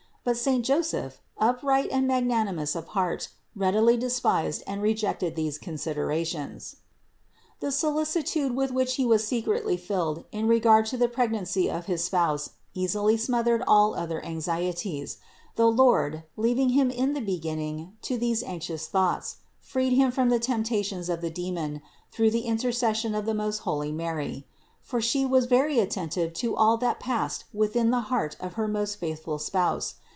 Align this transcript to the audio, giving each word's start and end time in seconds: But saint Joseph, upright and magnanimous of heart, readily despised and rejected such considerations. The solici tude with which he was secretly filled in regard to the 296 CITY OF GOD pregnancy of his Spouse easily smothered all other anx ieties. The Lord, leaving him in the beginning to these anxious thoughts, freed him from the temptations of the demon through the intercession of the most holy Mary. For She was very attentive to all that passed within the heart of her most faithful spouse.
But 0.23 0.37
saint 0.37 0.63
Joseph, 0.63 1.19
upright 1.39 1.89
and 1.91 2.07
magnanimous 2.07 2.75
of 2.75 2.89
heart, 2.89 3.29
readily 3.55 3.97
despised 3.97 4.61
and 4.67 4.79
rejected 4.79 5.35
such 5.35 5.59
considerations. 5.61 6.75
The 7.59 7.69
solici 7.73 8.23
tude 8.23 8.55
with 8.55 8.69
which 8.69 8.97
he 8.97 9.05
was 9.07 9.25
secretly 9.25 9.77
filled 9.77 10.25
in 10.31 10.47
regard 10.47 10.85
to 10.85 10.95
the 10.97 11.07
296 11.07 11.51
CITY 11.53 11.65
OF 11.69 11.73
GOD 11.73 11.73
pregnancy 11.73 11.79
of 11.79 11.85
his 11.99 12.03
Spouse 12.05 12.49
easily 12.75 13.17
smothered 13.17 13.63
all 13.65 13.95
other 13.95 14.23
anx 14.23 14.45
ieties. 14.45 15.17
The 15.55 15.65
Lord, 15.65 16.21
leaving 16.37 16.69
him 16.69 16.91
in 16.91 17.13
the 17.13 17.21
beginning 17.21 17.93
to 18.03 18.15
these 18.15 18.43
anxious 18.43 18.85
thoughts, 18.85 19.37
freed 19.59 19.93
him 19.95 20.11
from 20.11 20.29
the 20.29 20.37
temptations 20.37 21.09
of 21.09 21.21
the 21.21 21.31
demon 21.31 21.81
through 22.11 22.29
the 22.29 22.41
intercession 22.41 23.15
of 23.15 23.25
the 23.25 23.33
most 23.33 23.57
holy 23.65 23.91
Mary. 23.91 24.45
For 24.83 25.01
She 25.01 25.25
was 25.25 25.47
very 25.47 25.79
attentive 25.79 26.33
to 26.35 26.55
all 26.55 26.77
that 26.77 26.99
passed 26.99 27.45
within 27.51 27.89
the 27.89 28.01
heart 28.11 28.35
of 28.39 28.53
her 28.53 28.67
most 28.67 28.99
faithful 28.99 29.39
spouse. 29.39 29.95